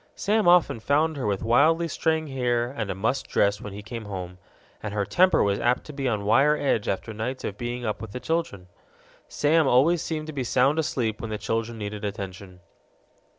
[0.15, 4.05] Sam often found her with wildly straying hair and a mussed dress when he came
[4.05, 4.39] home,
[4.81, 8.01] and her temper was apt to be on wire edge after nights of being up
[8.01, 8.65] with the children.
[9.27, 12.61] Sam always seemed to be sound asleep when the children needed attention.